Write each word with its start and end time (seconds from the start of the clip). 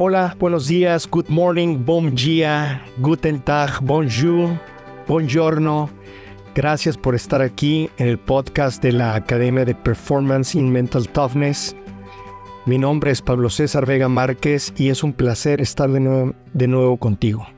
Hola, 0.00 0.36
buenos 0.38 0.68
días, 0.68 1.08
good 1.10 1.26
morning, 1.28 1.84
bon 1.84 2.14
dia, 2.14 2.84
guten 2.98 3.40
tag, 3.40 3.80
bonjour, 3.82 4.50
buongiorno. 5.08 5.90
Gracias 6.54 6.96
por 6.96 7.16
estar 7.16 7.42
aquí 7.42 7.90
en 7.98 8.06
el 8.06 8.16
podcast 8.16 8.80
de 8.80 8.92
la 8.92 9.16
Academia 9.16 9.64
de 9.64 9.74
Performance 9.74 10.54
in 10.54 10.70
Mental 10.70 11.08
Toughness. 11.08 11.74
Mi 12.64 12.78
nombre 12.78 13.10
es 13.10 13.20
Pablo 13.20 13.50
César 13.50 13.86
Vega 13.86 14.08
Márquez 14.08 14.72
y 14.76 14.90
es 14.90 15.02
un 15.02 15.12
placer 15.12 15.60
estar 15.60 15.90
de 15.90 15.98
nuevo, 15.98 16.32
de 16.52 16.68
nuevo 16.68 16.96
contigo. 16.96 17.48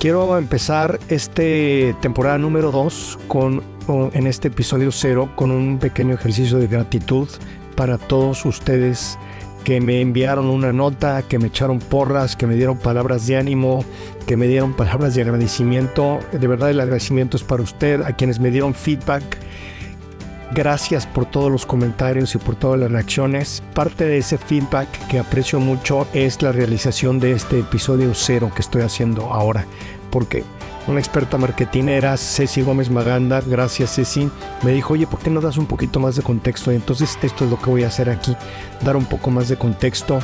Quiero 0.00 0.38
empezar 0.38 0.98
este 1.10 1.94
temporada 2.00 2.38
número 2.38 2.70
2 2.70 3.18
con 3.28 3.62
en 4.14 4.26
este 4.26 4.48
episodio 4.48 4.90
cero 4.90 5.30
con 5.34 5.50
un 5.50 5.78
pequeño 5.78 6.14
ejercicio 6.14 6.56
de 6.56 6.68
gratitud 6.68 7.28
para 7.76 7.98
todos 7.98 8.46
ustedes 8.46 9.18
que 9.64 9.80
me 9.80 10.00
enviaron 10.00 10.46
una 10.46 10.72
nota, 10.72 11.22
que 11.22 11.38
me 11.38 11.48
echaron 11.48 11.78
porras, 11.78 12.36
que 12.36 12.46
me 12.46 12.54
dieron 12.54 12.78
palabras 12.78 13.26
de 13.26 13.36
ánimo, 13.36 13.84
que 14.26 14.36
me 14.36 14.46
dieron 14.46 14.74
palabras 14.74 15.14
de 15.14 15.22
agradecimiento. 15.22 16.20
De 16.32 16.46
verdad 16.46 16.70
el 16.70 16.80
agradecimiento 16.80 17.36
es 17.36 17.42
para 17.42 17.62
usted, 17.62 18.02
a 18.02 18.16
quienes 18.16 18.40
me 18.40 18.50
dieron 18.50 18.74
feedback. 18.74 19.22
Gracias 20.54 21.06
por 21.06 21.24
todos 21.24 21.50
los 21.50 21.64
comentarios 21.64 22.34
y 22.34 22.38
por 22.38 22.56
todas 22.56 22.78
las 22.78 22.90
reacciones. 22.90 23.62
Parte 23.74 24.04
de 24.04 24.18
ese 24.18 24.36
feedback 24.36 24.88
que 25.08 25.18
aprecio 25.18 25.60
mucho 25.60 26.06
es 26.12 26.42
la 26.42 26.52
realización 26.52 27.18
de 27.20 27.32
este 27.32 27.60
episodio 27.60 28.12
cero 28.14 28.52
que 28.54 28.60
estoy 28.60 28.82
haciendo 28.82 29.32
ahora. 29.32 29.64
Porque 30.10 30.44
una 30.86 30.98
experta 30.98 31.38
marketinera, 31.38 32.16
Ceci 32.16 32.62
Gómez 32.62 32.90
Maganda, 32.90 33.40
gracias 33.40 33.94
Ceci, 33.94 34.28
me 34.62 34.72
dijo, 34.72 34.94
oye, 34.94 35.06
¿por 35.06 35.20
qué 35.20 35.30
no 35.30 35.40
das 35.40 35.56
un 35.56 35.66
poquito 35.66 36.00
más 36.00 36.16
de 36.16 36.22
contexto? 36.22 36.72
Y 36.72 36.76
entonces 36.76 37.18
esto 37.22 37.44
es 37.44 37.50
lo 37.50 37.60
que 37.60 37.70
voy 37.70 37.84
a 37.84 37.88
hacer 37.88 38.10
aquí, 38.10 38.36
dar 38.84 38.96
un 38.96 39.04
poco 39.04 39.30
más 39.30 39.48
de 39.48 39.56
contexto. 39.56 40.20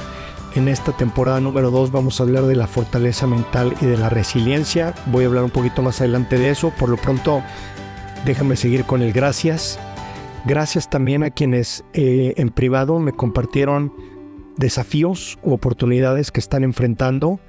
En 0.54 0.66
esta 0.66 0.92
temporada 0.92 1.40
número 1.40 1.70
2 1.70 1.92
vamos 1.92 2.18
a 2.18 2.24
hablar 2.24 2.44
de 2.44 2.56
la 2.56 2.66
fortaleza 2.66 3.26
mental 3.26 3.74
y 3.80 3.86
de 3.86 3.96
la 3.96 4.08
resiliencia. 4.08 4.94
Voy 5.06 5.24
a 5.24 5.26
hablar 5.28 5.44
un 5.44 5.50
poquito 5.50 5.82
más 5.82 6.00
adelante 6.00 6.38
de 6.38 6.50
eso. 6.50 6.72
Por 6.78 6.88
lo 6.88 6.96
pronto, 6.96 7.42
déjame 8.24 8.56
seguir 8.56 8.84
con 8.84 9.02
el 9.02 9.12
gracias. 9.12 9.78
Gracias 10.46 10.88
también 10.88 11.22
a 11.22 11.30
quienes 11.30 11.84
eh, 11.92 12.34
en 12.38 12.48
privado 12.48 12.98
me 12.98 13.12
compartieron 13.12 13.92
desafíos 14.56 15.38
u 15.42 15.52
oportunidades 15.52 16.32
que 16.32 16.40
están 16.40 16.64
enfrentando, 16.64 17.40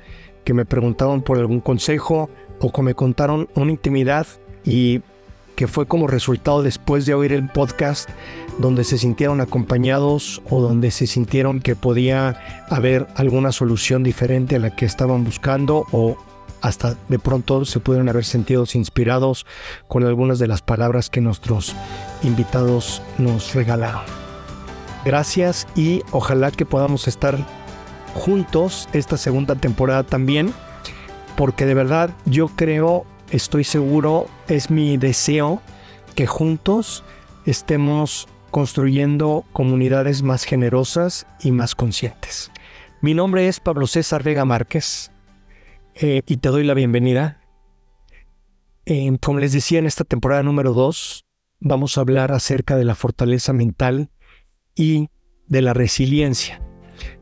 que 0.43 0.53
me 0.53 0.65
preguntaron 0.65 1.21
por 1.21 1.37
algún 1.37 1.59
consejo, 1.59 2.29
o 2.59 2.71
que 2.71 2.81
me 2.81 2.93
contaron 2.93 3.47
una 3.55 3.71
intimidad 3.71 4.27
y 4.63 5.01
que 5.55 5.67
fue 5.67 5.87
como 5.87 6.07
resultado 6.07 6.63
después 6.63 7.05
de 7.05 7.13
oír 7.13 7.33
el 7.33 7.49
podcast 7.49 8.09
donde 8.59 8.83
se 8.83 8.97
sintieron 8.97 9.41
acompañados 9.41 10.41
o 10.49 10.61
donde 10.61 10.91
se 10.91 11.05
sintieron 11.05 11.59
que 11.59 11.75
podía 11.75 12.65
haber 12.69 13.07
alguna 13.15 13.51
solución 13.51 14.03
diferente 14.03 14.55
a 14.55 14.59
la 14.59 14.75
que 14.75 14.85
estaban 14.85 15.23
buscando 15.23 15.85
o 15.91 16.17
hasta 16.61 16.95
de 17.07 17.19
pronto 17.19 17.65
se 17.65 17.79
pudieron 17.79 18.09
haber 18.09 18.25
sentido 18.25 18.65
inspirados 18.73 19.45
con 19.87 20.03
algunas 20.03 20.39
de 20.39 20.47
las 20.47 20.61
palabras 20.61 21.09
que 21.09 21.21
nuestros 21.21 21.75
invitados 22.23 23.01
nos 23.17 23.53
regalaron. 23.53 24.03
Gracias 25.05 25.67
y 25.75 26.03
ojalá 26.11 26.51
que 26.51 26.65
podamos 26.65 27.07
estar 27.07 27.37
juntos 28.13 28.89
esta 28.93 29.17
segunda 29.17 29.55
temporada 29.55 30.03
también 30.03 30.53
porque 31.39 31.65
de 31.65 31.73
verdad 31.73 32.13
yo 32.25 32.49
creo, 32.49 33.05
estoy 33.31 33.63
seguro, 33.63 34.27
es 34.49 34.69
mi 34.69 34.97
deseo 34.97 35.61
que 36.13 36.27
juntos 36.27 37.05
estemos 37.45 38.27
construyendo 38.51 39.45
comunidades 39.53 40.21
más 40.21 40.43
generosas 40.43 41.27
y 41.41 41.51
más 41.51 41.75
conscientes. 41.75 42.51
Mi 43.01 43.13
nombre 43.13 43.47
es 43.47 43.61
Pablo 43.61 43.87
César 43.87 44.21
Vega 44.21 44.43
Márquez 44.43 45.13
eh, 45.95 46.23
y 46.27 46.37
te 46.37 46.49
doy 46.49 46.65
la 46.65 46.73
bienvenida. 46.73 47.39
Como 49.21 49.39
les 49.39 49.53
decía, 49.53 49.79
en 49.79 49.85
esta 49.85 50.03
temporada 50.03 50.43
número 50.43 50.73
2 50.73 51.23
vamos 51.61 51.97
a 51.97 52.01
hablar 52.01 52.33
acerca 52.33 52.75
de 52.75 52.83
la 52.83 52.95
fortaleza 52.95 53.53
mental 53.53 54.09
y 54.75 55.07
de 55.47 55.61
la 55.61 55.73
resiliencia. 55.73 56.68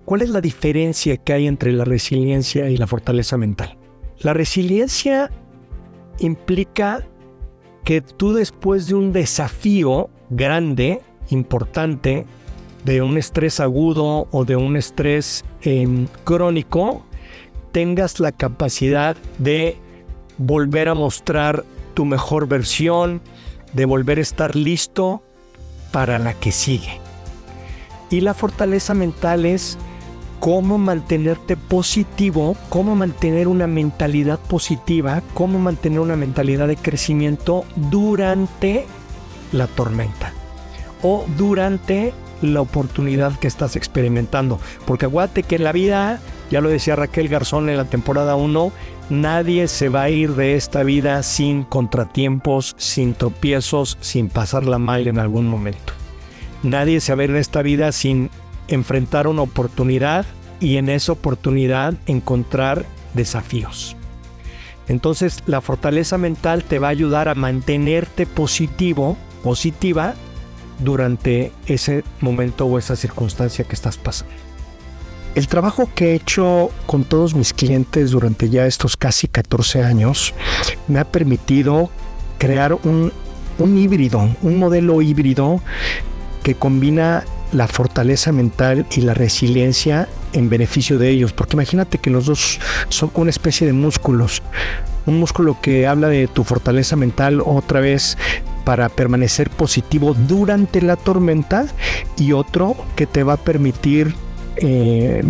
¿Cuál 0.06 0.22
es 0.22 0.30
la 0.30 0.42
diferencia 0.42 1.18
que 1.18 1.34
hay 1.34 1.48
entre 1.48 1.74
la 1.74 1.86
resiliencia 1.86 2.70
y 2.70 2.78
la 2.78 2.88
fortaleza 2.88 3.38
mental? 3.38 3.78
La 4.20 4.34
resiliencia 4.34 5.30
implica 6.20 7.06
que 7.84 8.02
tú 8.02 8.34
después 8.34 8.88
de 8.88 8.96
un 8.96 9.14
desafío 9.14 10.10
grande, 10.30 11.02
importante, 11.30 12.26
de 12.84 13.02
un 13.02 13.18
estrés 13.18 13.60
agudo 13.60 14.28
o 14.32 14.46
de 14.46 14.56
un 14.56 14.78
estrés 14.78 15.44
em, 15.62 16.08
crónico, 16.24 17.06
tengas 17.72 18.20
la 18.20 18.32
capacidad 18.32 19.18
de 19.38 19.78
volver 20.38 20.90
a 20.90 20.96
mostrar 20.96 21.64
tu 21.94 22.06
mejor 22.06 22.48
versión, 22.48 23.22
de 23.74 23.86
volver 23.86 24.20
a 24.20 24.22
estar 24.22 24.56
listo 24.56 25.22
para 25.92 26.20
la 26.20 26.34
que 26.34 26.52
sigue. 26.52 27.07
Y 28.10 28.22
la 28.22 28.34
fortaleza 28.34 28.94
mental 28.94 29.46
es 29.46 29.78
cómo 30.40 30.78
mantenerte 30.78 31.58
positivo, 31.58 32.56
cómo 32.70 32.96
mantener 32.96 33.48
una 33.48 33.68
mentalidad 33.68 34.40
positiva, 34.40 35.22
cómo 35.34 35.60
mantener 35.60 36.00
una 36.00 36.16
mentalidad 36.16 36.68
de 36.68 36.78
crecimiento 36.78 37.66
durante 37.76 38.86
la 39.52 39.68
tormenta 39.68 40.32
o 41.02 41.26
durante 41.38 42.14
la 42.42 42.62
oportunidad 42.62 43.38
que 43.40 43.48
estás 43.48 43.76
experimentando. 43.76 44.60
Porque 44.86 45.06
aguante 45.06 45.44
que 45.44 45.56
en 45.56 45.64
la 45.64 45.72
vida, 45.72 46.20
ya 46.52 46.62
lo 46.62 46.70
decía 46.70 46.96
Raquel 46.96 47.28
Garzón 47.28 47.70
en 47.70 47.78
la 47.78 47.86
temporada 47.86 48.36
1, 48.36 48.72
nadie 49.10 49.68
se 49.68 49.90
va 49.90 50.04
a 50.04 50.10
ir 50.10 50.36
de 50.36 50.56
esta 50.56 50.84
vida 50.84 51.24
sin 51.24 51.64
contratiempos, 51.64 52.76
sin 52.78 53.16
tropiezos, 53.16 53.98
sin 54.02 54.30
pasarla 54.30 54.78
mal 54.78 55.08
en 55.08 55.20
algún 55.20 55.48
momento. 55.48 55.97
Nadie 56.64 57.02
se 57.02 57.14
va 57.14 57.22
a 57.22 57.26
ir 57.26 57.34
de 57.34 57.40
esta 57.40 57.62
vida 57.62 57.92
sin 57.92 58.30
enfrentar 58.68 59.28
una 59.28 59.42
oportunidad 59.42 60.26
y 60.60 60.78
en 60.78 60.90
esa 60.90 61.12
oportunidad 61.12 61.94
encontrar 62.08 62.86
desafíos. 63.14 63.96
Entonces 64.88 65.44
la 65.46 65.62
fortaleza 65.62 66.18
mental 66.18 66.64
te 66.64 66.80
va 66.80 66.88
a 66.88 66.92
ayudar 66.92 67.30
a 67.30 67.36
mantenerte 67.36 68.26
positivo, 68.26 69.18
positiva 69.44 70.16
durante 70.80 71.52
ese 71.66 72.04
momento 72.22 72.66
o 72.66 72.78
esa 72.78 72.96
circunstancia 72.96 73.66
que 73.66 73.76
estás 73.76 73.98
pasando. 73.98 74.34
El 75.36 75.48
trabajo 75.48 75.90
que 75.94 76.12
he 76.12 76.16
hecho 76.16 76.72
con 76.88 77.04
todos 77.04 77.36
mis 77.36 77.54
clientes 77.54 78.12
durante 78.12 78.50
ya 78.50 78.66
estos 78.66 78.98
casi 78.98 79.28
14 79.28 79.84
años 79.84 80.34
me 80.88 81.00
ha 81.00 81.06
permitido 81.06 81.92
crear 82.40 82.74
un, 82.74 83.12
un 83.60 83.78
híbrido, 83.78 84.36
un 84.42 84.58
modelo 84.58 85.02
híbrido 85.02 85.62
que 86.48 86.56
combina 86.56 87.26
la 87.52 87.68
fortaleza 87.68 88.32
mental 88.32 88.86
y 88.96 89.02
la 89.02 89.14
resiliencia 89.14 90.08
en 90.32 90.48
beneficio 90.48 90.98
de 90.98 91.10
ellos, 91.10 91.34
porque 91.34 91.58
imagínate 91.58 91.98
que 91.98 92.10
los 92.10 92.26
dos 92.26 92.62
son 92.88 93.12
una 93.16 93.32
especie 93.32 93.68
de 93.68 93.74
músculos, 93.74 94.42
un 95.06 95.20
músculo 95.20 95.58
que 95.62 95.88
habla 95.88 96.08
de 96.08 96.28
tu 96.28 96.46
fortaleza 96.46 96.96
mental 96.96 97.42
otra 97.46 97.82
vez 97.82 98.18
para 98.64 98.88
permanecer 98.88 99.50
positivo 99.50 100.14
durante 100.14 100.82
la 100.82 100.96
tormenta 100.96 101.68
y 102.18 102.32
otro 102.32 102.78
que 102.96 103.08
te 103.08 103.24
va 103.24 103.34
a 103.34 103.38
permitir 103.38 104.16
eh, 104.56 105.22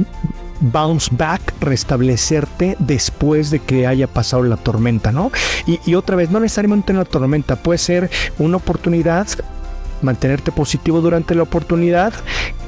bounce 0.60 1.10
back, 1.12 1.56
restablecerte 1.62 2.76
después 2.78 3.50
de 3.50 3.58
que 3.58 3.88
haya 3.88 4.06
pasado 4.06 4.44
la 4.44 4.58
tormenta, 4.58 5.12
¿no? 5.12 5.32
Y, 5.66 5.80
y, 5.84 5.96
otra 5.96 6.16
vez, 6.16 6.30
no 6.30 6.40
necesariamente 6.40 6.92
en 6.92 7.00
la 7.00 7.06
tormenta, 7.06 7.56
puede 7.56 7.80
ser 7.80 8.12
una 8.38 8.58
oportunidad 8.58 9.28
mantenerte 10.02 10.52
positivo 10.52 11.02
durante 11.02 11.36
la 11.36 11.44
oportunidad 11.44 12.14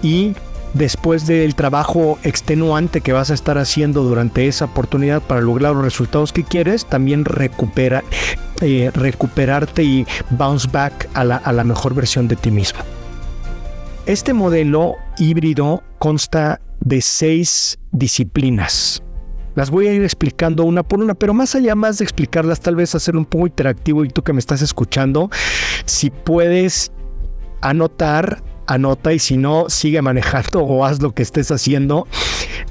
y 0.01 0.33
después 0.73 1.25
del 1.25 1.55
trabajo 1.55 2.19
extenuante 2.23 3.01
que 3.01 3.13
vas 3.13 3.31
a 3.31 3.33
estar 3.33 3.57
haciendo 3.57 4.03
durante 4.03 4.47
esa 4.47 4.65
oportunidad 4.65 5.21
para 5.21 5.41
lograr 5.41 5.73
los 5.73 5.83
resultados 5.83 6.31
que 6.31 6.43
quieres, 6.43 6.85
también 6.85 7.25
recupera, 7.25 8.03
eh, 8.61 8.91
recuperarte 8.93 9.83
y 9.83 10.05
bounce 10.29 10.67
back 10.71 11.09
a 11.13 11.23
la, 11.23 11.37
a 11.37 11.51
la 11.53 11.63
mejor 11.63 11.93
versión 11.95 12.27
de 12.27 12.35
ti 12.35 12.51
mismo. 12.51 12.79
Este 14.05 14.33
modelo 14.33 14.95
híbrido 15.17 15.83
consta 15.99 16.61
de 16.79 17.01
seis 17.01 17.77
disciplinas. 17.91 19.03
Las 19.55 19.71
voy 19.71 19.87
a 19.87 19.93
ir 19.93 20.03
explicando 20.03 20.63
una 20.63 20.83
por 20.83 20.99
una, 20.99 21.15
pero 21.15 21.33
más 21.33 21.53
allá 21.55 21.75
más 21.75 21.97
de 21.97 22.05
explicarlas, 22.05 22.61
tal 22.61 22.75
vez 22.75 22.95
hacer 22.95 23.17
un 23.17 23.25
poco 23.25 23.47
interactivo 23.47 24.05
y 24.05 24.09
tú 24.09 24.23
que 24.23 24.31
me 24.31 24.39
estás 24.39 24.61
escuchando, 24.61 25.29
si 25.85 26.11
puedes 26.11 26.91
anotar, 27.61 28.43
anota 28.67 29.13
y 29.13 29.19
si 29.19 29.37
no, 29.37 29.65
sigue 29.69 30.01
manejando 30.01 30.61
o 30.61 30.85
haz 30.85 31.01
lo 31.01 31.13
que 31.13 31.23
estés 31.23 31.51
haciendo. 31.51 32.07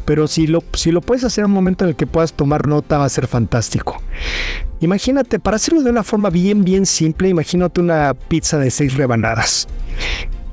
Pero 0.04 0.26
si 0.28 0.46
lo, 0.46 0.62
si 0.72 0.92
lo 0.92 1.00
puedes 1.00 1.24
hacer 1.24 1.44
en 1.44 1.50
un 1.50 1.54
momento 1.54 1.84
en 1.84 1.90
el 1.90 1.96
que 1.96 2.06
puedas 2.06 2.32
tomar 2.32 2.66
nota, 2.66 2.98
va 2.98 3.04
a 3.04 3.10
ser 3.10 3.26
fantástico. 3.26 4.00
Imagínate, 4.80 5.38
para 5.40 5.56
hacerlo 5.56 5.82
de 5.82 5.90
una 5.90 6.04
forma 6.04 6.30
bien, 6.30 6.64
bien 6.64 6.86
simple, 6.86 7.28
imagínate 7.28 7.80
una 7.80 8.14
pizza 8.14 8.58
de 8.58 8.70
seis 8.70 8.94
rebanadas. 8.94 9.66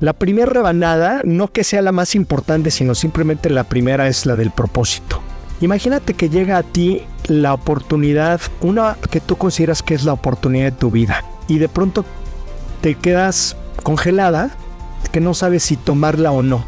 La 0.00 0.12
primera 0.12 0.50
rebanada, 0.50 1.22
no 1.24 1.48
que 1.48 1.64
sea 1.64 1.80
la 1.80 1.92
más 1.92 2.14
importante, 2.14 2.70
sino 2.70 2.94
simplemente 2.94 3.48
la 3.48 3.64
primera 3.64 4.08
es 4.08 4.26
la 4.26 4.36
del 4.36 4.50
propósito. 4.50 5.22
Imagínate 5.60 6.12
que 6.14 6.28
llega 6.28 6.58
a 6.58 6.62
ti 6.62 7.02
la 7.28 7.54
oportunidad, 7.54 8.40
una 8.60 8.98
que 9.10 9.20
tú 9.20 9.36
consideras 9.36 9.82
que 9.82 9.94
es 9.94 10.04
la 10.04 10.12
oportunidad 10.12 10.66
de 10.66 10.72
tu 10.72 10.90
vida, 10.90 11.24
y 11.48 11.58
de 11.58 11.68
pronto 11.70 12.04
te 12.82 12.94
quedas 12.94 13.56
congelada, 13.86 14.50
que 15.12 15.20
no 15.20 15.32
sabes 15.32 15.62
si 15.62 15.76
tomarla 15.76 16.32
o 16.32 16.42
no. 16.42 16.64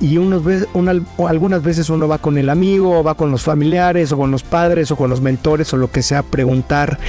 Y 0.00 0.18
algunas 0.18 1.62
veces 1.64 1.90
uno 1.90 2.06
va 2.06 2.18
con 2.18 2.38
el 2.38 2.48
amigo, 2.48 3.00
o 3.00 3.02
va 3.02 3.16
con 3.16 3.32
los 3.32 3.42
familiares, 3.42 4.12
o 4.12 4.16
con 4.16 4.30
los 4.30 4.44
padres, 4.44 4.92
o 4.92 4.96
con 4.96 5.10
los 5.10 5.20
mentores, 5.20 5.72
o 5.72 5.76
lo 5.76 5.90
que 5.90 6.00
sea, 6.00 6.22
preguntar, 6.22 7.00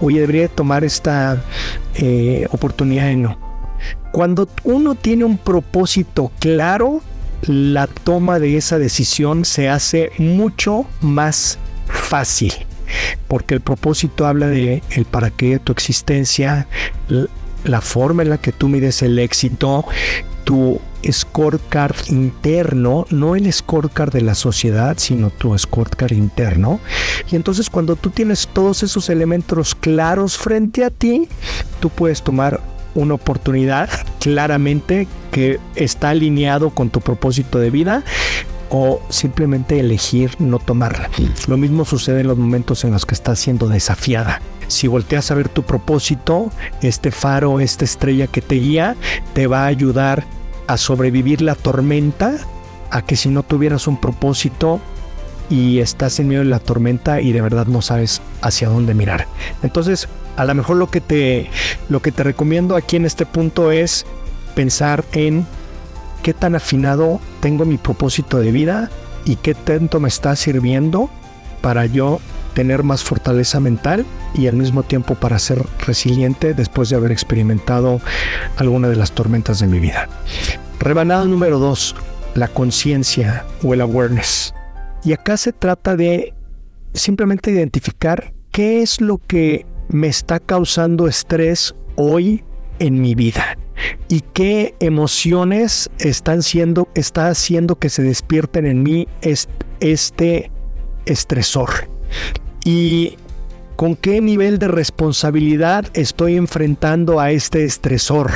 oye, 0.00 0.20
debería 0.20 0.48
tomar 0.48 0.82
esta 0.82 1.42
eh, 1.96 2.46
oportunidad 2.52 3.04
de 3.04 3.16
no. 3.16 3.38
Cuando 4.12 4.48
uno 4.64 4.94
tiene 4.94 5.24
un 5.24 5.36
propósito 5.36 6.32
claro, 6.38 7.02
la 7.42 7.88
toma 7.88 8.38
de 8.38 8.56
esa 8.56 8.78
decisión 8.78 9.44
se 9.44 9.68
hace 9.68 10.10
mucho 10.16 10.86
más 11.02 11.58
fácil. 11.86 12.54
Porque 13.28 13.52
el 13.52 13.60
propósito 13.60 14.26
habla 14.26 14.46
de 14.46 14.82
el 14.88 15.04
para 15.04 15.28
qué 15.28 15.50
de 15.50 15.58
tu 15.58 15.72
existencia, 15.72 16.66
la 17.66 17.80
forma 17.80 18.22
en 18.22 18.30
la 18.30 18.38
que 18.38 18.52
tú 18.52 18.68
mides 18.68 19.02
el 19.02 19.18
éxito, 19.18 19.84
tu 20.44 20.80
scorecard 21.10 21.96
interno, 22.08 23.06
no 23.10 23.36
el 23.36 23.52
scorecard 23.52 24.12
de 24.12 24.22
la 24.22 24.34
sociedad, 24.34 24.96
sino 24.98 25.30
tu 25.30 25.56
scorecard 25.58 26.12
interno. 26.12 26.80
Y 27.30 27.36
entonces 27.36 27.70
cuando 27.70 27.96
tú 27.96 28.10
tienes 28.10 28.48
todos 28.52 28.82
esos 28.82 29.08
elementos 29.10 29.74
claros 29.74 30.36
frente 30.36 30.84
a 30.84 30.90
ti, 30.90 31.28
tú 31.80 31.90
puedes 31.90 32.22
tomar 32.22 32.60
una 32.94 33.14
oportunidad 33.14 33.90
claramente 34.20 35.06
que 35.30 35.60
está 35.74 36.10
alineado 36.10 36.70
con 36.70 36.90
tu 36.90 37.00
propósito 37.00 37.58
de 37.58 37.70
vida 37.70 38.02
o 38.70 39.00
simplemente 39.08 39.78
elegir 39.78 40.34
no 40.38 40.58
tomarla. 40.58 41.10
Lo 41.46 41.56
mismo 41.56 41.84
sucede 41.84 42.20
en 42.20 42.28
los 42.28 42.38
momentos 42.38 42.84
en 42.84 42.92
los 42.92 43.06
que 43.06 43.14
estás 43.14 43.38
siendo 43.38 43.68
desafiada. 43.68 44.40
Si 44.68 44.88
volteas 44.88 45.30
a 45.30 45.34
ver 45.34 45.48
tu 45.48 45.62
propósito, 45.62 46.50
este 46.82 47.10
faro, 47.10 47.60
esta 47.60 47.84
estrella 47.84 48.26
que 48.26 48.42
te 48.42 48.56
guía, 48.56 48.96
te 49.32 49.46
va 49.46 49.62
a 49.62 49.66
ayudar 49.66 50.24
a 50.66 50.76
sobrevivir 50.76 51.42
la 51.42 51.54
tormenta, 51.54 52.36
a 52.90 53.02
que 53.02 53.16
si 53.16 53.28
no 53.28 53.42
tuvieras 53.42 53.86
un 53.86 54.00
propósito 54.00 54.80
y 55.48 55.78
estás 55.78 56.18
en 56.18 56.28
medio 56.28 56.40
de 56.40 56.46
la 56.46 56.58
tormenta 56.58 57.20
y 57.20 57.32
de 57.32 57.40
verdad 57.40 57.66
no 57.66 57.82
sabes 57.82 58.20
hacia 58.42 58.68
dónde 58.68 58.94
mirar. 58.94 59.26
Entonces, 59.62 60.08
a 60.36 60.44
lo 60.44 60.54
mejor 60.54 60.76
lo 60.76 60.90
que 60.90 61.00
te, 61.00 61.48
lo 61.88 62.00
que 62.00 62.12
te 62.12 62.24
recomiendo 62.24 62.74
aquí 62.74 62.96
en 62.96 63.06
este 63.06 63.26
punto 63.26 63.70
es 63.70 64.04
pensar 64.54 65.04
en 65.12 65.46
qué 66.26 66.34
tan 66.34 66.56
afinado 66.56 67.20
tengo 67.38 67.64
mi 67.64 67.78
propósito 67.78 68.40
de 68.40 68.50
vida 68.50 68.90
y 69.24 69.36
qué 69.36 69.54
tanto 69.54 70.00
me 70.00 70.08
está 70.08 70.34
sirviendo 70.34 71.08
para 71.60 71.86
yo 71.86 72.18
tener 72.52 72.82
más 72.82 73.04
fortaleza 73.04 73.60
mental 73.60 74.04
y 74.34 74.48
al 74.48 74.56
mismo 74.56 74.82
tiempo 74.82 75.14
para 75.14 75.38
ser 75.38 75.62
resiliente 75.86 76.52
después 76.52 76.88
de 76.88 76.96
haber 76.96 77.12
experimentado 77.12 78.00
alguna 78.56 78.88
de 78.88 78.96
las 78.96 79.12
tormentas 79.12 79.60
de 79.60 79.68
mi 79.68 79.78
vida. 79.78 80.08
Rebanada 80.80 81.26
número 81.26 81.60
dos, 81.60 81.94
la 82.34 82.48
conciencia 82.48 83.44
o 83.62 83.72
el 83.72 83.80
awareness. 83.80 84.52
Y 85.04 85.12
acá 85.12 85.36
se 85.36 85.52
trata 85.52 85.94
de 85.94 86.34
simplemente 86.92 87.52
identificar 87.52 88.34
qué 88.50 88.82
es 88.82 89.00
lo 89.00 89.18
que 89.18 89.64
me 89.90 90.08
está 90.08 90.40
causando 90.40 91.06
estrés 91.06 91.76
hoy 91.94 92.42
en 92.80 93.00
mi 93.00 93.14
vida 93.14 93.56
y 94.08 94.20
qué 94.32 94.74
emociones 94.80 95.90
están 95.98 96.42
siendo 96.42 96.88
está 96.94 97.28
haciendo 97.28 97.78
que 97.78 97.90
se 97.90 98.02
despierten 98.02 98.66
en 98.66 98.82
mí 98.82 99.08
este 99.80 100.50
estresor 101.04 101.70
y 102.64 103.16
con 103.76 103.94
qué 103.94 104.20
nivel 104.20 104.58
de 104.58 104.68
responsabilidad 104.68 105.86
estoy 105.92 106.36
enfrentando 106.36 107.20
a 107.20 107.30
este 107.30 107.64
estresor. 107.64 108.30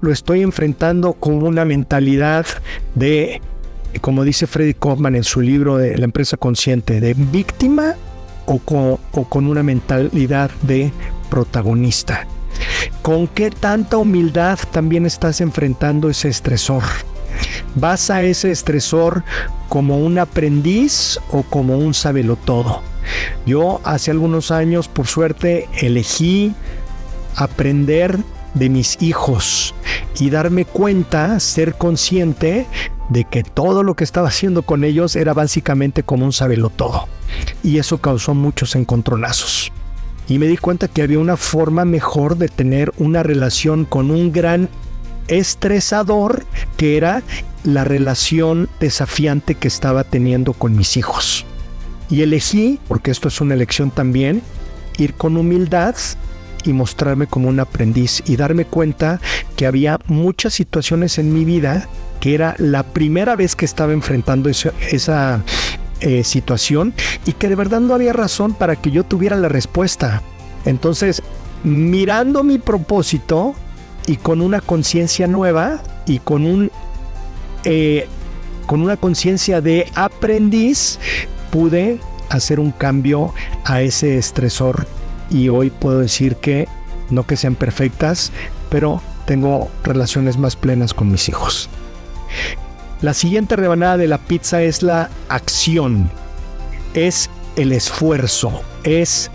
Lo 0.00 0.12
estoy 0.12 0.42
enfrentando 0.42 1.14
con 1.14 1.42
una 1.42 1.64
mentalidad 1.64 2.46
de, 2.94 3.40
como 4.02 4.22
dice 4.22 4.46
Freddy 4.46 4.74
Kaufman 4.74 5.16
en 5.16 5.24
su 5.24 5.40
libro 5.40 5.78
de 5.78 5.96
La 5.96 6.04
empresa 6.04 6.36
consciente, 6.36 7.00
de 7.00 7.14
víctima 7.14 7.96
o 8.46 8.58
con, 8.58 9.46
una 9.46 9.62
mentalidad 9.62 10.50
de 10.62 10.92
protagonista. 11.30 12.26
¿Con 13.02 13.26
qué 13.28 13.50
tanta 13.50 13.96
humildad 13.96 14.58
también 14.70 15.06
estás 15.06 15.40
enfrentando 15.40 16.10
ese 16.10 16.28
estresor? 16.28 16.82
¿Vas 17.74 18.10
a 18.10 18.22
ese 18.22 18.50
estresor 18.50 19.24
como 19.68 19.98
un 19.98 20.18
aprendiz 20.18 21.18
o 21.30 21.42
como 21.42 21.78
un 21.78 21.94
todo? 22.36 22.82
Yo 23.46 23.80
hace 23.84 24.10
algunos 24.10 24.50
años, 24.50 24.88
por 24.88 25.06
suerte, 25.06 25.68
elegí 25.80 26.54
aprender 27.36 28.18
de 28.54 28.68
mis 28.68 29.00
hijos 29.00 29.74
y 30.18 30.30
darme 30.30 30.64
cuenta, 30.64 31.38
ser 31.40 31.74
consciente 31.74 32.66
de 33.08 33.24
que 33.24 33.42
todo 33.42 33.82
lo 33.82 33.94
que 33.94 34.04
estaba 34.04 34.28
haciendo 34.28 34.62
con 34.62 34.84
ellos 34.84 35.16
era 35.16 35.34
básicamente 35.34 36.02
como 36.02 36.24
un 36.24 36.32
todo 36.70 37.08
y 37.62 37.78
eso 37.78 37.98
causó 37.98 38.34
muchos 38.34 38.74
encontronazos. 38.76 39.72
Y 40.30 40.38
me 40.38 40.46
di 40.46 40.56
cuenta 40.56 40.86
que 40.86 41.02
había 41.02 41.18
una 41.18 41.36
forma 41.36 41.84
mejor 41.84 42.38
de 42.38 42.46
tener 42.46 42.92
una 42.98 43.24
relación 43.24 43.84
con 43.84 44.12
un 44.12 44.30
gran 44.30 44.68
estresador 45.26 46.46
que 46.76 46.96
era 46.96 47.24
la 47.64 47.82
relación 47.82 48.68
desafiante 48.78 49.56
que 49.56 49.66
estaba 49.66 50.04
teniendo 50.04 50.52
con 50.52 50.76
mis 50.76 50.96
hijos. 50.96 51.44
Y 52.08 52.22
elegí, 52.22 52.78
porque 52.86 53.10
esto 53.10 53.26
es 53.26 53.40
una 53.40 53.54
elección 53.54 53.90
también, 53.90 54.40
ir 54.98 55.14
con 55.14 55.36
humildad 55.36 55.96
y 56.64 56.74
mostrarme 56.74 57.26
como 57.26 57.48
un 57.48 57.58
aprendiz 57.58 58.22
y 58.24 58.36
darme 58.36 58.66
cuenta 58.66 59.20
que 59.56 59.66
había 59.66 59.98
muchas 60.06 60.54
situaciones 60.54 61.18
en 61.18 61.34
mi 61.34 61.44
vida 61.44 61.88
que 62.20 62.34
era 62.34 62.54
la 62.58 62.84
primera 62.84 63.34
vez 63.34 63.56
que 63.56 63.64
estaba 63.64 63.92
enfrentando 63.92 64.48
esa 64.48 65.42
eh, 66.00 66.24
situación 66.24 66.94
y 67.26 67.32
que 67.32 67.48
de 67.48 67.54
verdad 67.54 67.80
no 67.80 67.94
había 67.94 68.12
razón 68.12 68.54
para 68.54 68.76
que 68.76 68.90
yo 68.90 69.04
tuviera 69.04 69.36
la 69.36 69.48
respuesta. 69.48 70.22
Entonces, 70.64 71.22
mirando 71.64 72.42
mi 72.42 72.58
propósito 72.58 73.54
y 74.06 74.16
con 74.16 74.40
una 74.40 74.60
conciencia 74.60 75.26
nueva 75.26 75.82
y 76.06 76.18
con 76.18 76.46
un 76.46 76.70
eh, 77.64 78.06
con 78.66 78.80
una 78.82 78.96
conciencia 78.96 79.60
de 79.60 79.86
aprendiz, 79.94 80.98
pude 81.50 81.98
hacer 82.28 82.60
un 82.60 82.70
cambio 82.70 83.34
a 83.64 83.82
ese 83.82 84.16
estresor 84.16 84.86
y 85.28 85.48
hoy 85.48 85.70
puedo 85.70 85.98
decir 85.98 86.36
que 86.36 86.68
no 87.10 87.26
que 87.26 87.36
sean 87.36 87.56
perfectas, 87.56 88.32
pero 88.70 89.02
tengo 89.26 89.68
relaciones 89.82 90.38
más 90.38 90.56
plenas 90.56 90.94
con 90.94 91.10
mis 91.10 91.28
hijos. 91.28 91.68
La 93.02 93.14
siguiente 93.14 93.56
rebanada 93.56 93.96
de 93.96 94.06
la 94.06 94.18
pizza 94.18 94.60
es 94.60 94.82
la 94.82 95.08
acción, 95.30 96.10
es 96.92 97.30
el 97.56 97.72
esfuerzo, 97.72 98.60
es 98.84 99.30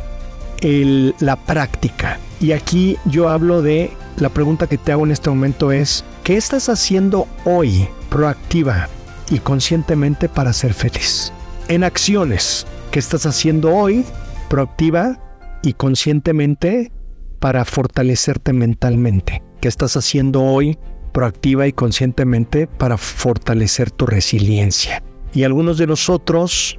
la 1.20 1.36
práctica. 1.36 2.20
Y 2.40 2.52
aquí 2.52 2.98
yo 3.06 3.30
hablo 3.30 3.64
de, 3.64 3.92
la 4.18 4.30
pregunta 4.30 4.68
que 4.68 4.78
te 4.78 4.92
hago 4.92 5.06
en 5.06 5.12
este 5.12 5.32
momento 5.32 5.72
es, 5.72 6.06
¿qué 6.24 6.38
estás 6.38 6.70
haciendo 6.70 7.28
hoy 7.44 7.88
proactiva 8.10 8.88
y 9.32 9.40
conscientemente 9.40 10.30
para 10.30 10.54
ser 10.54 10.76
feliz? 10.76 11.34
En 11.68 11.84
acciones, 11.84 12.68
¿qué 12.92 13.00
estás 13.00 13.26
haciendo 13.26 13.76
hoy 13.76 14.06
proactiva 14.48 15.20
y 15.64 15.74
conscientemente 15.74 16.92
para 17.40 17.66
fortalecerte 17.66 18.54
mentalmente? 18.54 19.42
¿Qué 19.60 19.68
estás 19.68 19.98
haciendo 19.98 20.44
hoy 20.44 20.78
proactiva 21.16 21.66
y 21.66 21.72
conscientemente 21.72 22.68
para 22.68 22.98
fortalecer 22.98 23.90
tu 23.90 24.06
resiliencia. 24.06 25.02
Y 25.34 25.44
algunos 25.44 25.78
de 25.78 25.88
nosotros 25.88 26.78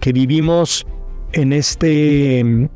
que 0.00 0.12
vivimos 0.12 0.86
en 1.32 1.54
este 1.54 2.44
mm, 2.44 2.68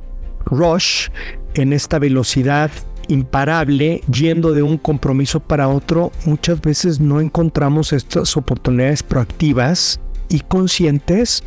rush, 0.46 1.08
en 1.56 1.74
esta 1.74 1.98
velocidad 1.98 2.70
imparable, 3.08 4.00
yendo 4.10 4.54
de 4.54 4.62
un 4.62 4.78
compromiso 4.78 5.40
para 5.40 5.68
otro, 5.68 6.10
muchas 6.24 6.62
veces 6.62 7.00
no 7.00 7.20
encontramos 7.20 7.92
estas 7.92 8.34
oportunidades 8.38 9.02
proactivas 9.02 10.00
y 10.30 10.40
conscientes 10.40 11.44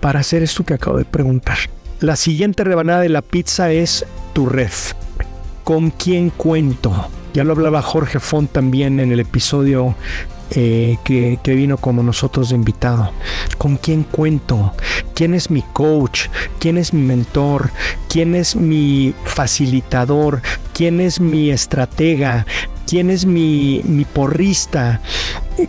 para 0.00 0.20
hacer 0.20 0.44
esto 0.44 0.64
que 0.64 0.74
acabo 0.74 0.98
de 0.98 1.04
preguntar. 1.04 1.58
La 1.98 2.14
siguiente 2.14 2.62
rebanada 2.62 3.00
de 3.00 3.08
la 3.08 3.22
pizza 3.22 3.72
es 3.72 4.06
tu 4.34 4.46
red. 4.46 4.70
¿Con 5.64 5.90
quién 5.90 6.30
cuento? 6.30 7.08
Ya 7.34 7.42
lo 7.42 7.52
hablaba 7.52 7.82
Jorge 7.82 8.20
Font 8.20 8.50
también 8.52 9.00
en 9.00 9.10
el 9.10 9.18
episodio 9.18 9.96
eh, 10.52 10.98
que, 11.02 11.40
que, 11.42 11.54
vino 11.54 11.78
como 11.78 12.04
nosotros 12.04 12.50
de 12.50 12.54
invitado. 12.54 13.10
¿Con 13.58 13.76
quién 13.76 14.04
cuento? 14.04 14.72
¿Quién 15.14 15.34
es 15.34 15.50
mi 15.50 15.62
coach? 15.72 16.28
¿Quién 16.60 16.78
es 16.78 16.94
mi 16.94 17.02
mentor? 17.02 17.70
¿Quién 18.08 18.36
es 18.36 18.54
mi 18.54 19.14
facilitador? 19.24 20.42
¿Quién 20.72 21.00
es 21.00 21.20
mi 21.20 21.50
estratega? 21.50 22.46
quién 22.86 23.10
es 23.10 23.24
mi, 23.24 23.80
mi 23.84 24.04
porrista, 24.04 25.00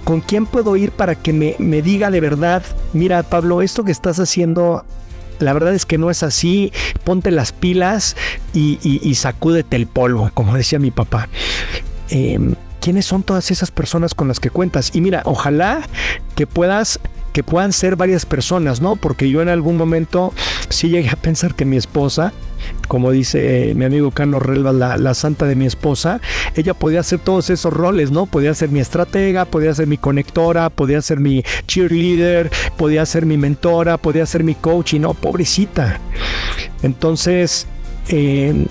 con 0.03 0.21
quién 0.21 0.45
puedo 0.45 0.75
ir 0.75 0.91
para 0.91 1.15
que 1.15 1.33
me, 1.33 1.55
me 1.59 1.81
diga 1.81 2.11
de 2.11 2.19
verdad, 2.19 2.61
mira 2.93 3.23
Pablo, 3.23 3.61
esto 3.61 3.83
que 3.83 3.91
estás 3.91 4.19
haciendo 4.19 4.85
la 5.39 5.53
verdad 5.53 5.73
es 5.73 5.85
que 5.85 5.97
no 5.97 6.09
es 6.09 6.23
así. 6.23 6.71
Ponte 7.03 7.31
las 7.31 7.51
pilas 7.51 8.15
y, 8.53 9.15
sacúdete 9.15 9.75
el 9.75 9.87
polvo, 9.87 10.31
como 10.33 10.55
decía 10.55 10.79
mi 10.79 10.91
papá. 10.91 11.29
Em, 12.09 12.55
¿Quiénes 12.81 13.05
son 13.05 13.23
todas 13.23 13.49
esas 13.49 13.71
personas 13.71 14.13
con 14.13 14.27
las 14.27 14.39
que 14.39 14.51
cuentas? 14.51 14.91
Y 14.93 15.01
mira, 15.01 15.23
ojalá 15.25 15.81
que 16.35 16.45
puedas 16.45 16.99
que 17.33 17.43
puedan 17.43 17.73
ser 17.73 17.97
varias 17.97 18.25
personas, 18.25 18.79
¿no? 18.79 18.95
Porque 18.95 19.29
yo 19.29 19.41
en 19.41 19.49
algún 19.49 19.75
momento 19.75 20.33
sí 20.69 20.87
llegué 20.87 21.09
a 21.09 21.17
pensar 21.17 21.53
que 21.53 21.65
mi 21.65 21.75
esposa, 21.75 22.31
como 22.87 23.11
dice 23.11 23.71
eh, 23.71 23.75
mi 23.75 23.85
amigo 23.85 24.11
Carlos 24.11 24.41
Relva, 24.41 24.71
la, 24.71 25.13
santa 25.13 25.45
de 25.45 25.55
mi 25.55 25.65
esposa, 25.65 26.21
ella 26.55 26.73
podía 26.73 26.99
hacer 26.99 27.19
todos 27.19 27.49
esos 27.49 27.73
roles, 27.73 28.11
¿no? 28.11 28.25
Podía 28.25 28.53
ser 28.53 28.69
mi 28.69 28.79
estratega, 28.79 29.45
podía 29.45 29.73
ser 29.73 29.87
mi 29.87 29.97
conectora, 29.97 30.69
podía 30.69 31.01
ser 31.01 31.19
mi 31.19 31.43
cheerleader, 31.67 32.51
podía 32.77 33.05
ser 33.05 33.25
mi 33.25 33.37
mentora, 33.37 33.97
podía 33.97 34.25
ser 34.25 34.43
mi 34.43 34.55
coach 34.55 34.93
y 34.93 34.99
no, 34.99 35.13
pobrecita. 35.13 35.99
Entonces, 36.83 37.67
eh, 38.09 38.65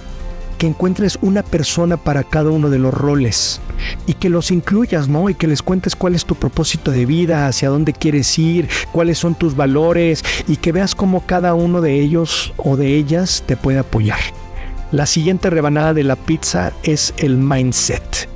encuentres 0.67 1.19
una 1.23 1.43
persona 1.43 1.97
para 1.97 2.25
cada 2.25 2.51
uno 2.51 2.71
de 2.71 2.79
los 2.79 2.95
roles 2.95 3.61
y 4.07 4.15
que 4.15 4.29
los 4.29 4.51
incluyas, 4.51 5.09
¿no? 5.09 5.29
Y 5.29 5.35
que 5.35 5.47
les 5.47 5.63
cuentes 5.63 5.97
cuál 5.97 6.15
es 6.15 6.25
tu 6.25 6.35
propósito 6.35 6.91
de 6.91 7.07
vida, 7.07 7.47
hacia 7.47 7.69
dónde 7.69 7.93
quieres 7.93 8.39
ir, 8.39 8.69
cuáles 8.93 9.19
son 9.19 9.35
tus 9.35 9.57
valores 9.57 10.25
y 10.47 10.57
que 10.57 10.73
veas 10.73 10.95
cómo 10.95 11.27
cada 11.27 11.55
uno 11.55 11.81
de 11.81 12.01
ellos 12.01 12.53
o 12.57 12.77
de 12.77 12.95
ellas 12.97 13.43
te 13.47 13.57
puede 13.57 13.79
apoyar. 13.79 14.21
La 14.93 15.07
siguiente 15.07 15.51
rebanada 15.51 15.95
de 15.95 16.05
la 16.05 16.17
pizza 16.17 16.73
es 16.83 17.15
el 17.17 17.37
mindset. 17.37 18.29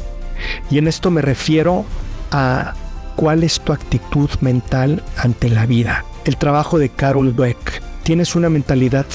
Y 0.71 0.79
en 0.79 0.89
esto 0.89 1.11
me 1.11 1.23
refiero 1.23 1.85
a 2.31 2.75
cuál 3.17 3.45
es 3.45 3.61
tu 3.61 3.73
actitud 3.73 4.31
mental 4.41 5.03
ante 5.17 5.51
la 5.51 5.67
vida. 5.67 6.05
El 6.25 6.37
trabajo 6.37 6.79
de 6.79 6.89
Carol 6.89 7.35
Dweck. 7.35 7.83
¿Tienes 8.03 8.35
una 8.35 8.49
mentalidad 8.49 9.07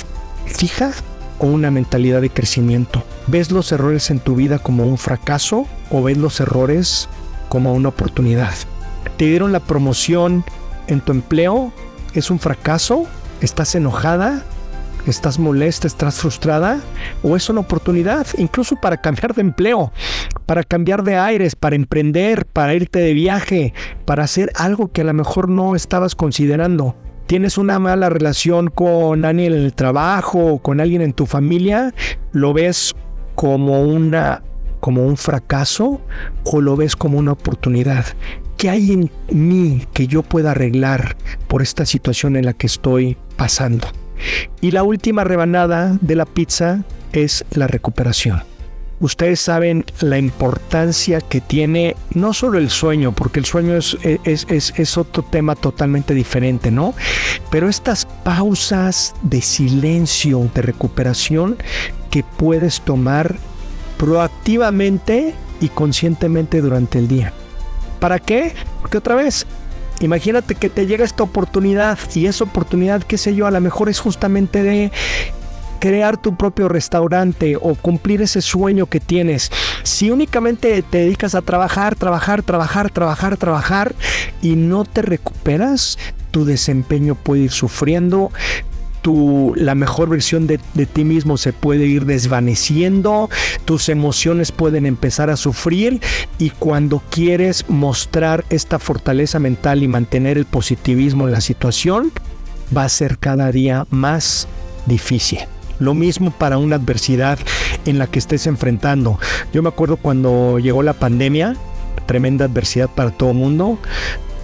fija 0.46 0.91
o 1.40 1.48
una 1.48 1.72
mentalidad 1.72 2.22
de 2.22 2.30
crecimiento? 2.30 3.04
¿Ves 3.28 3.52
los 3.52 3.72
errores 3.72 4.10
en 4.10 4.20
tu 4.20 4.36
vida 4.36 4.60
como 4.60 4.86
un 4.86 4.98
fracaso 4.98 5.68
o 5.90 6.04
ves 6.04 6.18
los 6.18 6.40
errores 6.40 7.10
como 7.50 7.74
una 7.74 7.90
oportunidad? 7.90 8.54
¿Te 9.18 9.25
dieron 9.25 9.52
la 9.52 9.60
promoción 9.60 10.44
en 10.88 11.02
tu 11.02 11.12
empleo? 11.12 11.72
¿Es 12.13 12.32
un 12.32 12.40
fracaso? 12.40 13.06
¿Estás 13.42 13.75
enojada? 13.75 14.44
¿Estás 15.06 15.38
molesta? 15.38 15.88
¿Estás 15.88 16.16
frustrada? 16.16 16.80
¿O 17.24 17.36
es 17.36 17.50
una 17.50 17.60
oportunidad 17.62 18.25
incluso 18.38 18.75
para 18.75 18.98
cambiar 18.98 19.34
de 19.34 19.42
empleo, 19.42 19.92
para 20.46 20.63
cambiar 20.63 21.04
de 21.04 21.18
aires, 21.18 21.56
para 21.56 21.75
emprender, 21.75 22.46
para 22.46 22.74
irte 22.74 23.00
de 23.00 23.13
viaje, 23.13 23.74
para 24.06 24.24
hacer 24.24 24.52
algo 24.56 24.92
que 24.92 25.02
a 25.02 25.06
lo 25.06 25.13
mejor 25.13 25.50
no 25.50 25.75
estabas 25.75 26.16
considerando? 26.16 26.96
Tienes 27.27 27.58
una 27.58 27.80
mala 27.80 28.10
relación 28.10 28.70
con 28.70 29.25
alguien 29.25 29.53
en 29.53 29.60
el 29.60 29.74
trabajo 29.74 30.39
o 30.39 30.60
con 30.60 30.80
alguien 30.80 31.01
en 31.01 31.13
tu 31.13 31.25
familia, 31.25 31.94
lo 32.32 32.53
ves 32.53 32.96
como 33.36 33.82
una 33.82 34.44
como 34.80 35.06
un 35.06 35.15
fracaso 35.15 36.01
o 36.44 36.60
lo 36.60 36.75
ves 36.75 36.98
como 36.98 37.18
una 37.18 37.32
oportunidad. 37.32 38.06
¿Qué 38.58 38.70
hay 38.70 38.92
en 38.92 39.12
mí 39.32 39.86
que 39.94 40.08
yo 40.08 40.24
pueda 40.24 40.51
arreglar 40.51 41.15
por 41.48 41.62
esta 41.62 41.86
situación 41.86 42.36
en 42.36 42.46
la 42.46 42.53
que 42.53 42.68
estoy 42.68 43.18
pasando? 43.38 43.88
Y 44.60 44.72
la 44.72 44.84
última 44.84 45.24
rebanada 45.24 45.98
de 46.01 46.15
la 46.15 46.25
pizza 46.25 46.84
es 47.13 47.46
la 47.51 47.68
recuperación 47.68 48.52
ustedes 49.03 49.41
saben 49.41 49.83
la 50.00 50.17
importancia 50.17 51.19
que 51.19 51.41
tiene 51.41 51.98
no 52.13 52.33
solo 52.33 52.57
el 52.57 52.69
sueño, 52.69 53.12
porque 53.12 53.39
el 53.39 53.45
sueño 53.45 53.75
es, 53.75 53.98
es, 54.24 54.98
otro 54.98 55.24
tema 55.24 55.55
totalmente 55.55 56.13
diferente, 56.13 56.72
¿no? 56.72 56.93
Pero 57.51 57.67
estas 57.67 58.05
pausas 58.24 59.13
de 59.22 59.41
silencio, 59.41 60.50
de 60.55 60.62
recuperación 60.62 61.57
que 62.10 62.24
puedes 62.24 62.79
tomar 62.79 63.36
proactivamente 63.98 65.36
y 65.60 65.67
conscientemente 65.67 66.62
durante 66.62 67.00
el 67.00 67.10
día. 67.10 67.33
¿Para 68.00 68.19
qué? 68.19 68.53
Porque 68.81 69.00
otra 69.00 69.15
vez, 69.15 69.45
imagínate 70.00 70.55
que 70.55 70.69
te 70.69 70.86
llega 70.86 71.03
esta 71.03 71.24
oportunidad 71.24 72.00
y 72.15 72.27
esa 72.27 72.45
oportunidad, 72.45 73.03
qué 73.03 73.17
sé 73.17 73.36
yo, 73.36 73.48
a 73.48 73.51
lo 73.51 73.60
mejor 73.60 73.89
es 73.89 74.00
justamente 74.00 74.63
de 74.63 74.91
crear 75.84 76.16
tu 76.16 76.38
propio 76.38 76.70
restaurante 76.70 77.58
o 77.58 77.75
cumplir 77.75 78.22
ese 78.22 78.42
sueño 78.42 78.86
que 78.86 79.02
tienes, 79.02 79.52
si 79.84 80.12
únicamente 80.12 80.82
te 80.82 81.00
dedicas 81.00 81.36
a 81.36 81.42
trabajar, 81.42 81.96
trabajar, 81.96 82.42
trabajar, 82.42 82.90
trabajar, 82.90 83.36
trabajar 83.36 83.96
y 84.42 84.56
no 84.56 84.86
te 84.86 85.02
recuperas, 85.02 86.00
tu 86.32 86.46
desempeño 86.46 87.16
puede 87.16 87.42
ir 87.42 87.52
sufriendo, 87.52 88.32
tu, 89.02 89.52
la 89.58 89.75
mejor 89.75 90.08
versión 90.08 90.48
de, 90.48 90.62
de, 90.74 90.86
ti 90.86 91.04
mismo 91.04 91.36
se 91.36 91.52
puede 91.52 91.86
ir 91.86 92.06
desvaneciendo, 92.06 93.30
tus 93.66 93.90
emociones 93.90 94.54
pueden 94.54 94.86
empezar 94.86 95.30
a 95.30 95.36
sufrir 95.36 96.00
y 96.38 96.52
cuando 96.52 97.04
quieres 97.10 97.66
mostrar 97.68 98.46
esta 98.50 98.80
fortaleza 98.80 99.38
mental 99.38 99.84
y 99.84 99.90
mantener 99.90 100.38
el 100.38 100.46
positivismo 100.46 101.25
en 101.28 101.34
la 101.34 101.42
situación, 101.42 102.13
va 102.75 102.86
a 102.86 102.90
ser 102.90 103.18
cada 103.18 103.52
día 103.52 103.86
más 103.90 104.48
difícil. 104.86 105.40
Lo 105.80 105.94
mismo 105.94 106.32
para 106.32 106.58
una 106.58 106.75
adversidad 106.75 107.39
en 107.86 107.98
la 107.98 108.08
que 108.08 108.20
estés 108.20 108.48
enfrentando. 108.48 109.20
Yo 109.51 109.62
me 109.62 109.70
acuerdo 109.70 109.98
cuando 109.98 110.60
llegó 110.60 110.84
la 110.84 110.94
pandemia, 110.94 111.56
tremenda 112.06 112.46
adversidad 112.46 112.89
para 112.89 113.12
todo 113.12 113.32
el 113.32 113.38
mundo. 113.38 113.77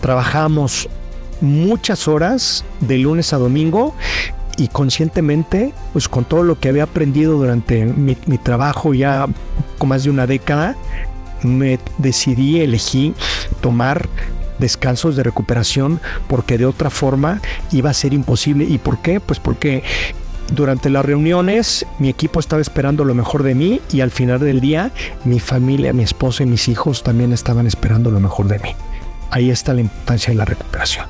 Trabajamos 0.02 0.90
muchas 1.42 2.08
horas 2.08 2.66
de 2.82 2.98
lunes 2.98 3.34
a 3.34 3.38
domingo 3.38 3.96
y 4.58 4.68
conscientemente, 4.68 5.74
pues 5.94 6.10
con 6.10 6.26
todo 6.26 6.44
lo 6.44 6.60
que 6.60 6.70
había 6.70 6.84
aprendido 6.84 7.38
durante 7.38 7.86
mi, 7.86 8.18
mi 8.26 8.38
trabajo 8.38 8.94
ya 8.94 9.28
con 9.78 9.90
más 9.90 10.04
de 10.04 10.10
una 10.10 10.28
década, 10.28 10.76
me 11.44 11.80
decidí, 11.98 12.60
elegí 12.60 13.14
tomar 13.62 14.10
descansos 14.60 15.16
de 15.16 15.24
recuperación 15.24 16.02
porque 16.28 16.58
de 16.58 16.66
otra 16.66 16.90
forma 16.90 17.42
iba 17.72 17.90
a 17.90 17.94
ser 17.94 18.14
imposible. 18.14 18.66
¿Y 18.66 18.78
por 18.78 19.02
qué? 19.02 19.20
Pues 19.20 19.40
porque 19.40 19.84
durante 20.54 20.90
las 20.90 21.06
reuniones 21.06 21.86
mi 22.00 22.10
equipo 22.10 22.40
estaba 22.40 22.62
esperando 22.62 23.06
lo 23.06 23.14
mejor 23.14 23.44
de 23.44 23.56
mí 23.56 23.82
y 23.92 24.02
al 24.02 24.12
final 24.12 24.40
del 24.40 24.62
día 24.62 24.92
mi 25.26 25.40
familia, 25.40 25.94
mi 25.94 26.04
esposa 26.04 26.44
y 26.44 26.46
mis 26.46 26.68
hijos 26.68 27.04
también 27.04 27.34
estaban 27.34 27.68
esperando 27.68 28.12
lo 28.12 28.20
mejor 28.20 28.48
de 28.48 28.60
mí. 28.60 28.76
Ahí 29.32 29.50
está 29.50 29.74
la 29.74 29.82
importancia 29.82 30.32
de 30.32 30.38
la 30.38 30.46
recuperación. 30.46 31.06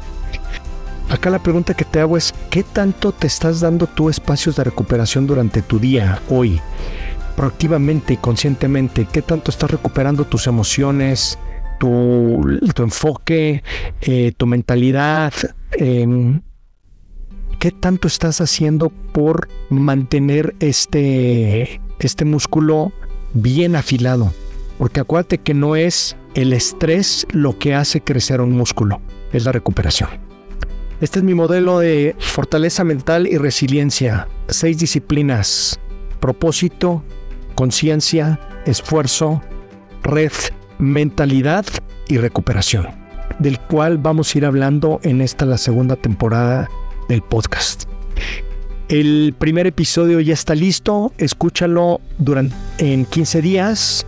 Acá 1.09 1.29
la 1.31 1.39
pregunta 1.39 1.73
que 1.73 1.85
te 1.85 1.99
hago 1.99 2.17
es, 2.17 2.35
¿qué 2.51 2.63
tanto 2.63 3.11
te 3.11 3.25
estás 3.25 3.61
dando 3.61 3.87
tú 3.87 4.09
espacios 4.09 4.55
de 4.55 4.63
recuperación 4.63 5.25
durante 5.25 5.63
tu 5.63 5.79
día, 5.79 6.21
hoy? 6.29 6.61
Proactivamente 7.35 8.13
y 8.13 8.17
conscientemente, 8.17 9.07
¿qué 9.11 9.23
tanto 9.23 9.49
estás 9.49 9.71
recuperando 9.71 10.25
tus 10.25 10.45
emociones, 10.45 11.39
tu, 11.79 12.41
enfoque, 12.77 13.63
eh, 14.01 14.33
tu 14.37 14.45
mentalidad? 14.45 15.33
Em, 15.71 16.41
¿qué 17.59 17.71
tanto 17.71 18.07
estás 18.07 18.39
haciendo 18.39 18.89
por 18.89 19.49
mantener 19.69 20.55
este, 20.61 21.81
este 21.99 22.25
músculo 22.25 22.93
bien 23.33 23.75
afilado? 23.75 24.33
Porque 24.77 25.01
acuérdate 25.01 25.39
que 25.39 25.53
no 25.53 25.75
es 25.75 26.15
el 26.35 26.53
estrés 26.53 27.27
lo 27.31 27.59
que 27.59 27.75
hace 27.75 28.01
crecer 28.01 28.39
un 28.39 28.53
músculo, 28.53 29.01
es 29.33 29.43
la 29.43 29.51
recuperación. 29.51 30.09
Este 31.01 31.19
es 31.19 31.25
mi 31.25 31.33
modelo 31.33 31.79
de 31.79 32.15
fortaleza 32.17 32.83
mental 32.83 33.27
y 33.27 33.37
resiliencia. 33.37 34.27
Seis 34.47 34.77
disciplinas. 34.79 35.79
Propósito, 36.19 37.03
conciencia, 37.55 38.39
esfuerzo, 38.65 39.41
red, 40.03 40.31
mentalidad 40.77 41.65
y 42.07 42.17
recuperación. 42.17 42.87
Del 43.37 43.59
cual 43.59 43.97
vamos 43.97 44.33
a 44.33 44.37
ir 44.37 44.45
hablando 44.45 44.99
en 45.03 45.21
esta 45.21 45.45
la 45.45 45.57
segunda 45.57 45.95
temporada 45.95 46.69
del 47.09 47.21
podcast. 47.21 47.83
El 48.87 49.35
primer 49.37 49.67
episodio 49.67 50.21
ya 50.21 50.33
está 50.33 50.55
listo, 50.55 51.11
escúchalo 51.17 51.99
durante, 52.17 52.55
en 52.77 53.05
15 53.05 53.41
días. 53.41 54.05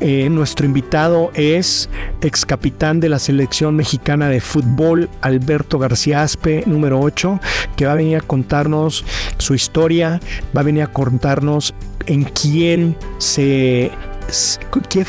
Eh, 0.00 0.28
nuestro 0.30 0.66
invitado 0.66 1.30
es 1.34 1.88
ex 2.22 2.44
capitán 2.44 3.00
de 3.00 3.08
la 3.08 3.18
selección 3.18 3.76
mexicana 3.76 4.28
de 4.28 4.40
fútbol, 4.40 5.08
Alberto 5.20 5.78
García 5.78 6.22
Aspe, 6.22 6.64
número 6.66 7.00
8, 7.00 7.38
que 7.76 7.86
va 7.86 7.92
a 7.92 7.96
venir 7.96 8.16
a 8.16 8.20
contarnos 8.20 9.04
su 9.38 9.54
historia, 9.54 10.20
va 10.56 10.62
a 10.62 10.64
venir 10.64 10.82
a 10.82 10.92
contarnos 10.92 11.74
en 12.06 12.24
quién 12.24 12.96
se 13.18 13.92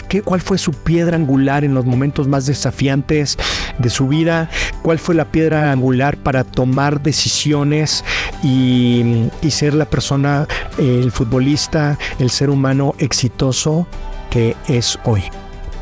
¿Qué, 0.07 0.21
cuál 0.23 0.41
fue 0.41 0.57
su 0.57 0.73
piedra 0.73 1.15
angular 1.15 1.63
en 1.63 1.73
los 1.73 1.85
momentos 1.85 2.27
más 2.27 2.45
desafiantes 2.45 3.37
de 3.77 3.89
su 3.89 4.07
vida, 4.07 4.49
cuál 4.81 4.99
fue 4.99 5.15
la 5.15 5.25
piedra 5.25 5.71
angular 5.71 6.17
para 6.17 6.43
tomar 6.43 7.01
decisiones 7.01 8.03
y, 8.43 9.29
y 9.41 9.51
ser 9.51 9.73
la 9.73 9.85
persona, 9.85 10.47
el 10.77 11.11
futbolista, 11.11 11.97
el 12.19 12.29
ser 12.29 12.49
humano 12.49 12.95
exitoso 12.97 13.87
que 14.29 14.55
es 14.67 14.97
hoy. 15.03 15.23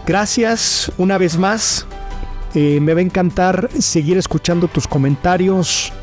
Gracias 0.05 0.91
una 0.98 1.17
vez 1.17 1.38
más. 1.38 1.86
Eh, 2.55 2.79
me 2.81 2.96
va 2.96 3.00
a 3.00 3.03
encantar 3.03 3.69
seguir 3.77 4.17
escuchando 4.17 4.67
tus 4.67 4.88
comentarios, 4.88 5.93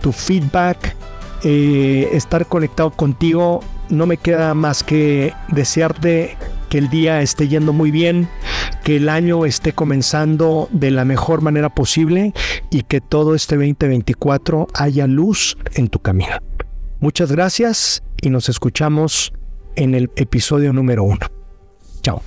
tu 0.00 0.12
feedback, 0.12 0.96
eh, 1.44 2.08
estar 2.12 2.46
conectado 2.46 2.90
contigo. 2.90 3.62
No 3.90 4.06
me 4.06 4.16
queda 4.16 4.54
más 4.54 4.82
que 4.82 5.34
desearte 5.48 6.38
que 6.70 6.78
el 6.78 6.88
día 6.88 7.20
esté 7.20 7.48
yendo 7.48 7.74
muy 7.74 7.90
bien, 7.90 8.30
que 8.84 8.96
el 8.96 9.08
año 9.08 9.44
esté 9.44 9.72
comenzando 9.72 10.68
de 10.72 10.90
la 10.90 11.04
mejor 11.04 11.42
manera 11.42 11.68
posible 11.74 12.32
y 12.70 12.82
que 12.82 13.00
todo 13.00 13.34
este 13.34 13.56
2024 13.56 14.68
haya 14.74 15.06
luz 15.06 15.56
en 15.74 15.88
tu 15.88 16.00
camino. 16.00 16.36
Muchas 17.00 17.32
gracias 17.32 18.02
y 18.20 18.30
nos 18.30 18.48
escuchamos 18.48 19.32
en 19.76 19.94
el 19.94 20.10
episodio 20.16 20.72
número 20.72 21.04
uno. 21.04 21.26
Chao. 22.02 22.22